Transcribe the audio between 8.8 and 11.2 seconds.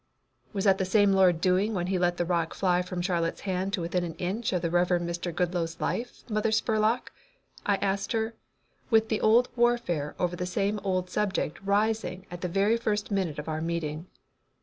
with the old warfare over the same old